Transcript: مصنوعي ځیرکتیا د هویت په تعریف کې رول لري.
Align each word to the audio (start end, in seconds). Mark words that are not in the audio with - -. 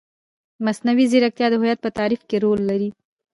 مصنوعي 0.65 1.05
ځیرکتیا 1.11 1.47
د 1.49 1.53
هویت 1.59 1.79
په 1.81 1.89
تعریف 1.97 2.21
کې 2.29 2.37
رول 2.43 2.59
لري. 2.69 2.89